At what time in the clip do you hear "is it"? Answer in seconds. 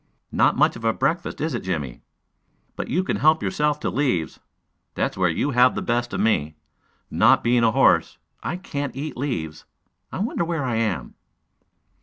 1.41-1.59